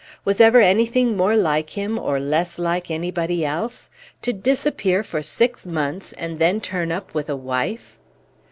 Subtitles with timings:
[0.25, 3.87] Was ever anything more like him, or less like anybody else?
[4.23, 7.99] To disappear for six months, and then turn up with a wife!"